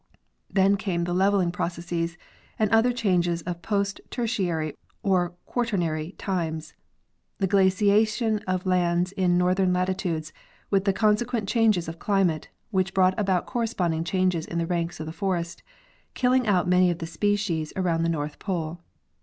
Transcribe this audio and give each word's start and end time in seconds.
Then 0.49 0.77
came 0.77 1.03
the 1.03 1.13
leveling 1.13 1.51
processes 1.51 2.17
and 2.57 2.71
other 2.71 2.91
changes 2.91 3.43
of 3.43 3.61
post 3.61 3.99
ak 4.03 4.09
ertiary 4.09 4.73
or 5.03 5.35
Quaternary 5.45 6.13
times; 6.13 6.73
the 7.37 7.45
glaciation 7.45 8.39
of 8.47 8.65
lands 8.65 9.11
in 9.11 9.37
north 9.37 9.59
ern 9.59 9.73
latitudes, 9.73 10.33
with 10.71 10.85
the 10.85 10.91
consequent 10.91 11.47
changes 11.47 11.87
of 11.87 11.99
climate, 11.99 12.49
which 12.71 12.95
brought 12.95 13.13
about 13.15 13.45
corresponding 13.45 14.03
changes 14.03 14.47
in 14.47 14.57
the 14.57 14.65
ranks 14.65 14.99
of 14.99 15.05
the 15.05 15.13
forest, 15.13 15.61
killing 16.15 16.47
out 16.47 16.67
many 16.67 16.89
of 16.89 16.97
the 16.97 17.05
species 17.05 17.71
around 17.75 18.01
the 18.01 18.09
north 18.09 18.39
pole. 18.39 18.79